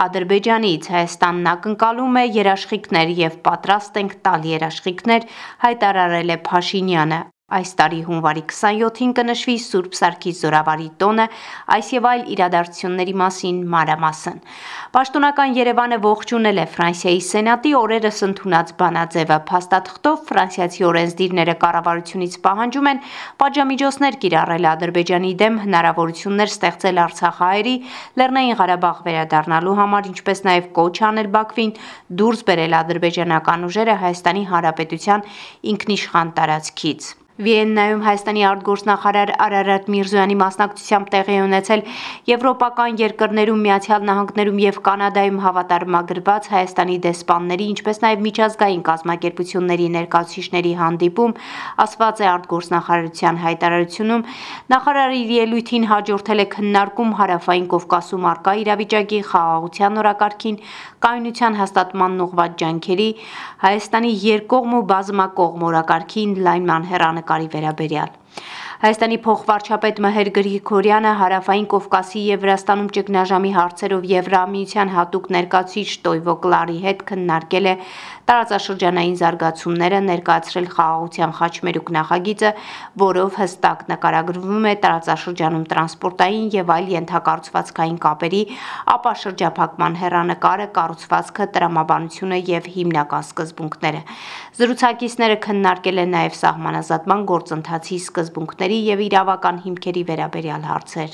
[0.00, 5.26] Ադրբեջանից Հայաստանն ակնկալում է երաշխիքներ եւ պատրաստ ենք տալ երաշխիքներ,
[5.64, 7.18] հայտարարել է Փաշինյանը։
[7.50, 11.24] Այս տարի հունվարի 27-ին կնշվի Սուրբ Սարգիս Զորավարի տոնը,
[11.74, 14.36] այս եւ այլ իրադարձությունների մասին մանրամասն։
[14.94, 23.02] Պաշտոնական Երևանը ողջունել է Ֆրանսիայի Սենատի օրերս ընդունած բանաձևը։ Փաստաթղթով ֆրանսիացի օրենսդիրները կառավարությունից պահանջում են
[23.42, 27.76] պատժամիջոցներ կիրառել Ադրբեջանի դեմ հնարավորություններ ստեղծել Արցախահայերի
[28.22, 31.74] Լեռնային Ղարաբաղ վերադառնալու համար, ինչպես նաեւ կոչ անել Բաքվին
[32.22, 35.26] դուրս բերել ադրբեջանական ուժերը Հայաստանի Հանրապետության
[35.74, 41.82] ինքնիշխան տարածքից։ Վիեննայում Հայաստանի արտգործնախարար Արարատ Միրզոյանի մասնակցությամբ տեղի ունեցել
[42.28, 51.34] եվրոպական երկրներում Միացյալ Նահանգներում եւ Կանադայում հավատարմագրված Հայաստանի դեսպանների, ինչպես նաեւ միջազգային կազմակերպությունների ներկայացուցիչների հանդիպում,
[51.80, 54.26] ասված է արտգործնախարարության հայտարարությունում,
[54.74, 60.60] նախարարը իր ելույթին հաջորդել է քննարկում հարավային Կովկասում արկա իրավիճակի խաղաղության օրակարգին,
[61.00, 63.10] կայունության հաստատման ուղղված ջանքերի,
[63.64, 68.10] Հայաստանի երկկողմ ու բազմակողմ օրակարգին լայնման հերանեկար նկարի վերաբերյալ։
[68.80, 76.78] Հայաստանի փոխվարչապետ Մհեր Գրիգորյանը հարավային Կովկասի եւ Վրաստանում ճգնաժամի հարցերով Եվրամիության հատուկ ներկայացուցիչ Տոյվո Կլարի
[76.84, 77.74] հետ քննարկել է
[78.30, 82.50] տարածաշրջանային զարգացումները ներկայացրել խաղաղության խաչմերուկ նախագիծը,
[83.02, 88.42] որով հստակ նկարագրվում է տարածաշրջանում տրանսպորտային եւ այլ ենթակառուցվածքային կապերի,
[88.96, 94.02] ապա շրջափակման հերանեկարը, կառուցվածքը, տրամաբանությունը եւ հիմնական սկզբունքները։
[94.60, 97.98] Զրուցակիցները քննարկել են նաեւ սահմանազատման գործընթացի
[98.70, 101.10] սկզբունքների եւ իրավական հիմքերի վերաբերյալ հարցեր։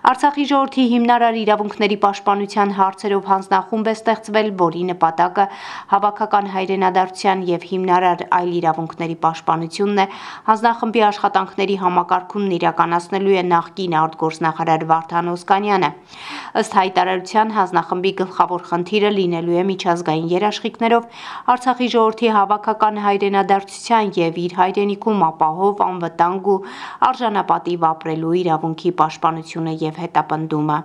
[0.00, 5.44] Արցախի ժողովրդի հիմնարար իրավունքների պաշտպանության հարցերով հանձնախումբ է ստեղծվել, որի նպատակը
[5.90, 10.06] հավաքական հայրենադարձության եւ հիմնարար այլ իրավունքների պաշտպանությունն է։
[10.48, 15.92] Հանձնախմբի աշխատանքների համակարգումն իրականացնելու է նախկին արտգործնախարար Վարդան Օսկանյանը։
[16.64, 21.20] Ըստ հայտարարության հանձնախմբի գլխավոր խնդիրը լինելու է միջազգային երաշխիքներով
[21.54, 26.58] Արցախի ժողովրդի հավաքական հայրենադարձության եւ իր հայրենիքում ապահով անվտանգ ու
[27.10, 30.78] արժանապատիվ ապրելու իրավունքի պաշտպանությունը եւ եւ հետապնդումը։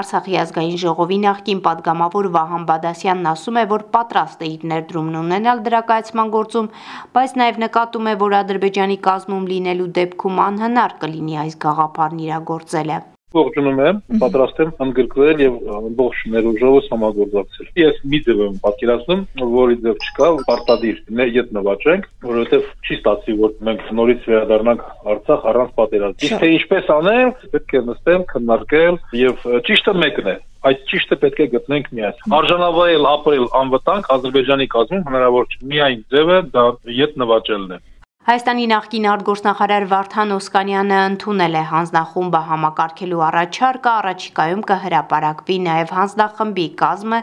[0.00, 5.64] Արցախի ազգային ժողովի նախկին падգամավոր Վահան Բադասյանն ասում է, որ պատրաստ է իր ներդրումն ունենալ
[5.70, 6.70] դրակայացման գործում,
[7.16, 13.02] բայց նաեւ նկատում է, որ Ադրբեջանի կազմում լինելու դեպքում անհնար կլինի այս գաղափարն իրագործելը
[13.38, 19.22] ողջունում եմ, պատրաստ եմ ընդգրկվել եւ ամբողջ ներուժովս համագործակցել։ Ես մի ձև եմ պատկերացնում,
[19.54, 21.02] որի ձև չկա, պարտադիր
[21.34, 24.82] ետ նվաճենք, որովհետեւ չի ստացի, որ մենք նորից վերադառնանք
[25.14, 30.36] Արցախ առանց պատերազմի։ Իսկ թե ինչպես անեմ, պետք է նստել, քննարկել եւ ճիշտը մեկն է
[30.64, 36.38] այդ ճիշտը պետք է գտնենք միասին։ Արժանավայել ապրել անվտանգ Ադրբեջանի կազմում հնարավոր չէ։ Միայն ձևը
[36.54, 36.64] դա
[37.04, 37.78] ետ նվաճելն է։
[38.24, 47.18] Հայաստանի նախկին արտգործնախարար Վարդան Օսկանյանը ընդունել է հանձնախումբը համակարգելու առաջարկը, առաջիկայում կհրապարակվի նաև հանձնախմբի կազմը,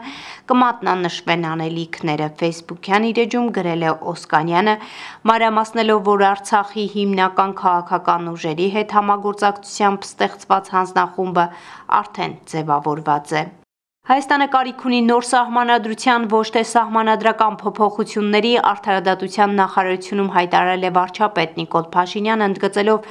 [0.52, 4.76] կմատնանշվեն անելիքները։ Facebook-յան իր էջում գրել է Օսկանյանը,
[5.32, 11.48] մանրամասնելով, որ Արցախի հիմնական քաղաքական ուժերի հետ համագործակցությամբ ստեղծված հանձնախումբը
[12.02, 13.44] արդեն ձևավորված է։
[14.10, 21.86] Հայաստանը կարիք ունի նոր սահմանադրության ոչ թե սահմանադրական փոփոխությունների արդարադատության նախարարությունում հայտարարել է վարչապետ Նիկոլ
[21.94, 23.06] Փաշինյանը ընդգծելով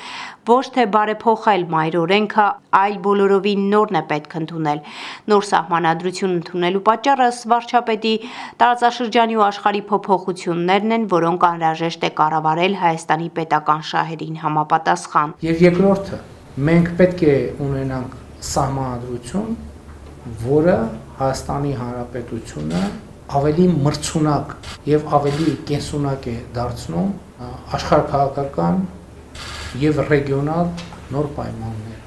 [0.51, 2.49] ոչ թե բարեփոխել մայր օրենքը,
[2.81, 4.83] այլ բոլորովին նորն է պետք ընդունել։
[5.31, 8.15] Նոր սահմանադրություն ընդունելու պատճառը վարչապետի
[8.67, 16.23] տարածաշրջանի ու աշխարհի փոփոխություններն են, որոնք անհրաժեշտ է կառավարել Հայաստանի պետական շահերին համապատասխան։ Եվ երկրորդը,
[16.67, 17.41] մենք պետք է
[17.71, 19.51] ունենանք սահմանադրություն,
[20.45, 20.77] որը
[21.21, 22.83] Հայաստանի Հանրապետությունը
[23.41, 24.55] ավելի մրցունակ
[24.91, 27.11] եւ ավելի կենսունակ է դարձնում
[27.79, 28.81] աշխարհքաղաքական
[29.85, 30.71] եւ ռեգիոնալ
[31.15, 31.99] նոր պայմաններ։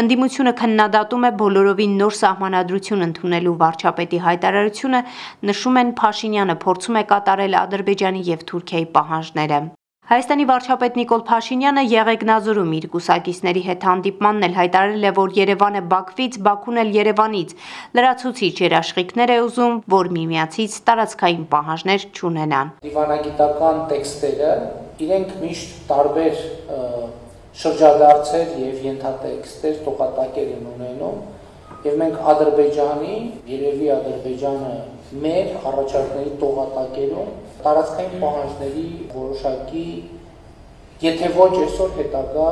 [0.00, 5.00] Անդիմությունը քննադատում է բոլորովին նոր սահմանադրություն ընդունելու վարչապետի հայտարարությունը,
[5.50, 9.60] նշում են Փաշինյանը փորձում է կատարել Ադրբեջանի եւ Թուրքիայի պահանջները։
[10.10, 16.38] Հայաստանի վարչապետ Նիկոլ Փաշինյանը Եղեգնաձորում իր կուսակիցների հետ հանդիպմանն էլ հայտարարել է, որ Երևանը Բաքվից,
[16.48, 17.54] Բաքուն էլ Երևանից
[17.98, 24.50] լրացուցիչ երաշխիքներ է ուզում, որ միմիացից տարածքային պահանջներ չունենան։ Դիվանագիտական տեքստերը
[25.06, 26.42] իրենք միշտ տարբեր
[27.62, 31.22] շրջադարձեր եւ ենթատեքստեր, տոկատակեր են ունենում
[31.84, 33.14] Եվ մենք Ադրբեջանի,
[33.50, 34.72] երևի Ադրբեջանը
[35.26, 37.30] մեր առաջարկների տողատակերում
[37.64, 39.86] տարածքային պահանջների որոշակի
[41.00, 42.50] եթե ոչ այսօր հետագա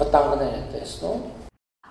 [0.00, 1.20] վտանգներ են տեսնում։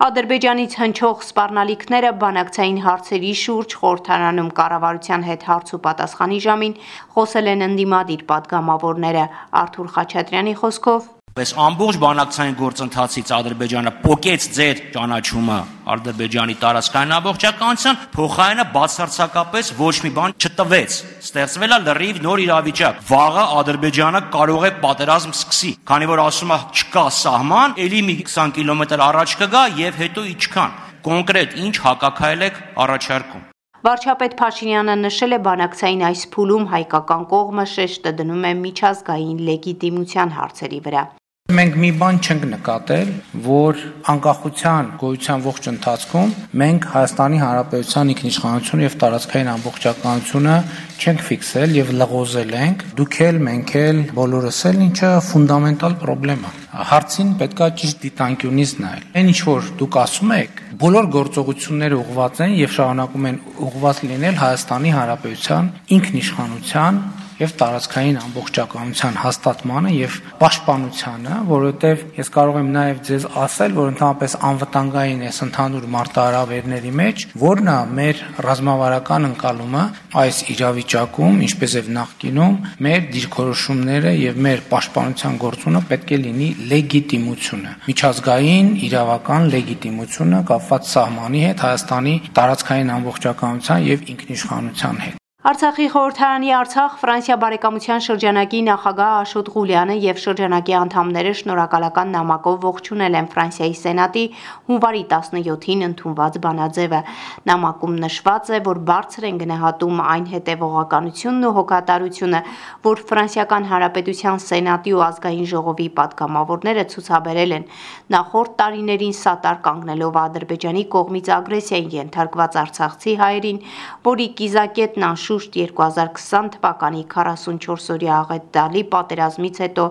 [0.00, 6.76] Ադրբեջանից հնչող սպառնալիքները բանակցային հարցերի շուրջ խորհրդարանում կառավարության հետ հարց ու պատասխանի ժամին
[7.16, 9.24] խոսել են ընդդիմադիր падգամավորները
[9.60, 15.58] Արթուր Խաչատրյանի խոսքով Պես ամբողջ բանակցային գործընթացից Ադրբեջանը փոկեց ձեր ճանաչումը
[15.94, 23.44] Ադրբեջանի տարածքային ամբողջականության, փոխարենը բացարձակապես ոչ մի բան չտվեց։ Ստեղծվել է լրիվ նոր իրավիճակ։ Վաղը
[23.60, 29.04] Ադրբեջանը կարող է պատերազմ սկսի, քանի որ ասում է չկա սահման, ելի մի 20 կիլոմետր
[29.06, 32.60] առաջ կգա եւ հետո իչքան։ Կոնկրետ ինչ հակակայել եք
[32.90, 33.46] առաջարկում։
[33.80, 40.80] Վարչապետ Փաշինյանը նշել է բանակցային այս փուլում հայկական կողմը շեշտը դնում է միջազգային լեգիտիմության հարցերի
[40.90, 41.04] վրա։
[41.50, 43.08] Մենք մի բան չենք նկատել,
[43.42, 43.78] որ
[44.12, 50.54] անկախության գոյության ողջ ընթացքում մենք Հայաստանի Հանրապետության ինքնիշխանությունը եւ տարածքային ամբողջականությունը
[51.00, 56.52] չենք ֆիքսել եւ լղոզել ենք։ Դուք էլ, մենք էլ, բոլորս էլ, ինչը ֆունդամենտալ խնդրեմ է։
[56.70, 62.54] Հարցին պետքա ճիշտ դիտանկյունից նայել։ Այն ինչ որ դուք ասում եք, բոլոր գործողությունները ուղղված են
[62.60, 67.02] եւ շարունակում են ուղղված լինել Հայաստանի Հանրապետության ինքնիշխանության
[67.40, 74.36] եւ տարածքային ամբողջականության հաստատմանը եւ պաշտպանությանը, որովհետեւ ես կարող եմ նաեւ ձեզ ասել, որ ընդհանրապես
[74.50, 79.84] անվտանգային է ընդհանուր մարտահրավերների մեջ, որն է մեր ռազմավարական ընկալումը
[80.20, 82.56] այս իրավիճակում, ինչպես եւ նախկինում,
[82.86, 91.46] մեր դիրքորոշումները եւ մեր պաշտպանության գործունը պետք է լինի լեգիտիմությունը, միջազգային իրավական լեգիտիմությունը կապված սահմանի
[91.46, 99.46] հետ Հայաստանի տարածքային ամբողջականության եւ ինքնիշխանության հետ։ Արցախի խորհրդարանի Արցախ Ֆրանսիա բարեկամության շրջանակի նախագահ Աշոտ
[99.54, 104.24] Ղուլյանը եւ շրջանակի անդամները շնորհակալական նամակով ողջունել են Ֆրանսիայի Սենատի
[104.68, 107.00] հունվարի 17-ին ընդունված բանաձևը։
[107.48, 112.42] Նամակում նշված է, որ բարձր են գնահատում այն հետևողականությունն ու հոգատարությունը,
[112.84, 117.66] որ Ֆրանսիական Հանրապետության Սենատի ու ազգային ժողովի падգամավորները ցուցաբերել են
[118.12, 123.64] նախորդ տարիներին սատար կանգնելով Ադրբեջանի կողմից ագրեսիային ենթարկված արցախցի հայերին,
[124.10, 129.84] որի կիզակետն անշ շուրջ 2020 թվականի 44-օրյա աղետալի պատերազմից հետո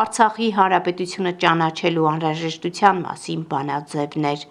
[0.00, 4.46] Արցախի հանրապետությունը ճանաչելու անհրաժեշտության մասին բանաձևներ։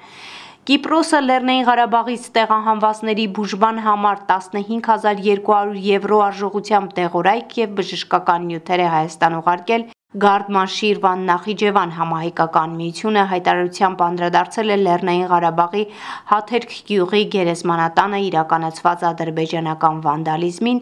[0.70, 9.38] Կիպրոսը Լեռնային Ղարաբաղից տեղահանվածների բուժման համար 15200 եվրո արժողությամբ տեղորայք եւ բժշկական նյութեր է Հայաստան
[9.40, 9.88] ուղարկել
[10.18, 15.82] Գարդման Շիրվան Նախիջևան համահայկական միությունը հայտարարությամբ անդրադարձել է Լեռնային Ղարաբաղի
[16.32, 20.80] Հաթերք գյուղի գերեզմանատանը իրականացված ադրբեջանական վանդալիզմին,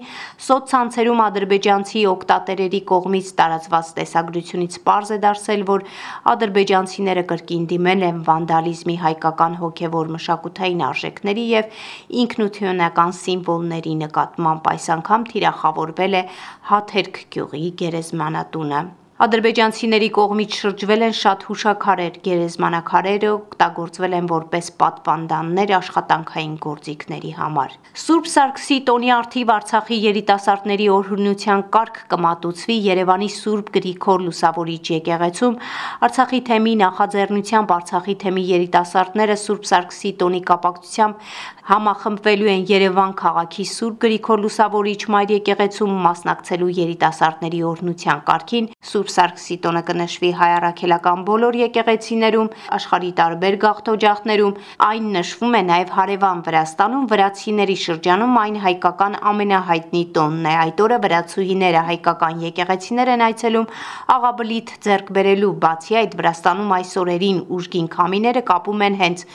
[0.47, 5.83] սոցցանցերում ադրբեջանցի օկտատերերի կողմից տարածված տեսագրությունից պարզ է դարձել, որ
[6.31, 11.83] ադրբեջանցիները կրկին դիմել են վանդալիզմի հայկական հոգևոր մշակութային արժեքների եւ
[12.23, 16.23] ինքնությունական սիմվոլների նկատմամբ այս անգամ թիրախավորվել է
[16.71, 18.81] Հաթերք գյուղի գերեզմանատունը։
[19.17, 28.29] Ադրբեջանցիների կողմից շրջվել են շատ հուշաքարեր, գերեզմանակարերը օգտագործվել են որպես պատվանդաններ աշխատանքային գործիքների համար։ Սուրբ
[28.33, 35.57] Սարգսի տոնի արդիվ Արցախի երիտասարդների օրհնության կարգ կմատուցվի Երևանի Սուրբ Գրիգոր Լուսավորիչ եկեղեցում
[36.05, 41.25] Արցախի թեմի նախաձեռնությամբ Արցախի թեմի երիտասարդները Սուրբ Սարգսի տոնի կապակցությամբ
[41.67, 49.15] համախմբվելու են Երևան քաղաքի Սուրբ Գրիգոր Լուսավորիչ Մայր եկեղեցում մասնակցելու երիտասարդների օրհնության կարգին Սուրբ Սուրբ
[49.15, 54.57] Սարգսի տոնը կնշվի հայ առաքելական բոլոր եկեղեցիներում, աշխարհի տարբեր գաղթօջախներում,
[54.87, 60.97] այն նշվում է նաև հարևան Վրաստանում, վրացիների շրջանում այն հայկական ամենահայտնի տոնն է։ Այդ օրը
[61.07, 63.71] վրացուհիները հայկական եկեղեցիներ են այցելում
[64.17, 69.25] աղաբլիթ ձեռք բերելու, բացի այդ Վրաստանում այս օրերին ուժգին քամիները կապում են հենց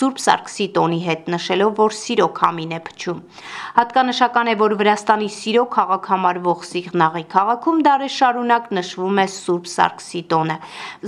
[0.00, 3.22] Սուրբ Սարգսի տոնի հետ, նշելով, որ սիրո քամին է փչում։
[3.78, 10.22] Հատկանշական է, որ Վրաստանի սիրո քաղաք համարվող Սիղնաղի քաղաքում դարեր շարունակ նշվում է Սուրբ Սարգսի
[10.32, 10.56] տոնը։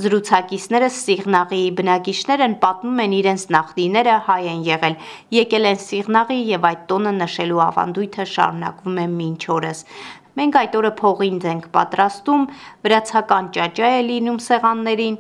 [0.04, 4.96] Զրուցակիցները Սիղնաղի բնակիչներ են պատմում են իրենց նախնիները հայ են եղել,
[5.38, 9.84] եկել են Սիղնաղի եւ այդ տոնը նշելու ավանդույթը շարունակվում է մինչ օրս։
[10.32, 12.44] Մենք այդ օրը փողինձ ենք պատրաստում,
[12.86, 15.18] վրացական ճաճա է լինում սեղաններին,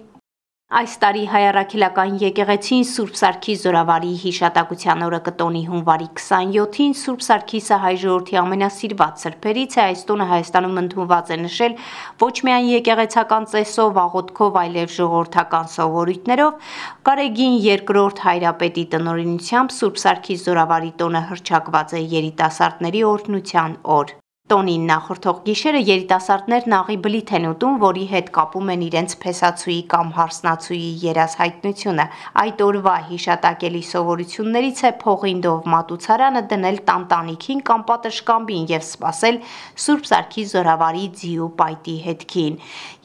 [0.72, 7.90] Այս տարի հայարակելական եկեղեցին Սուրբ Սարգիս Զորավարի հիշատակության օրը կտոնի հունվարի 27-ին Սուրբ Սարգիսը հայ
[8.04, 11.76] ժողովրդի ամենասիրված սրբերից է, այս տոնը Հայաստանում ընդունված է նշել
[12.24, 16.72] ոչ միայն եկեղեցական ծեսով, աղոթքով, այլև ժողովրդական սովորույթներով,
[17.12, 25.36] Կարեգին երկրորդ հայրապետի տնօրինությամբ Սուրբ Սարգիս Զորավարի տոնը հրճակված է երիտասարդների օրհնության օր։ Տոնին նախորդող
[25.46, 32.06] գիշերը երիտասարդներն աղի բլիթ են ուտում, որի հետ կապում են իրենց փեսացուի կամ հարսնացուի երազհայտնությունը։
[32.42, 39.40] Այդ օրվա հիշատակելի սովորություններից է փողինդով մատուցարանը դնել տանտանիքին կամ պատշկամբին եւ սпасել
[39.86, 42.58] Սուրբ Սարգիս զորավարի ձիու պայտի հետքին։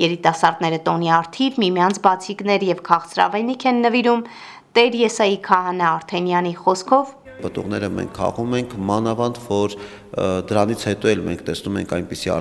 [0.07, 4.27] Երիտասարդները տոնի արթիվ միմյանց բացիկներ եւ քաղցրավենիք են նվիրում
[4.77, 9.75] Տեր Եսայի քահանա Արթենյանի խոսքով Պտուղները մենք քաղում ենք մանավանդ, որ
[10.49, 12.31] դրանից հետո էլ մենք տեսնում ենք այնպիսի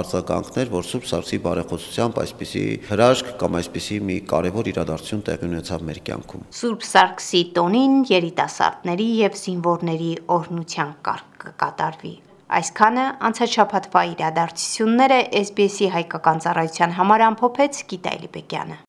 [0.00, 6.02] արձագանքներ, որ Սուրբ Սարգսի բարեխոսությամբ այսպիսի հրաշք կամ այսպիսի մի կարևոր իրադարձություն տեղի ունեցավ մեր
[6.10, 12.14] կյանքում։ Սուրբ Սարգսի տոնին երիտասարդների եւ զինվորների օրհնության կարգ կկատարվի։
[12.50, 18.84] Այսքանը անցաչափաթվա իրադարձությունները SBS-ի հայկական ծառայության համար ամփոփեց Գիտալի Բեկյանը։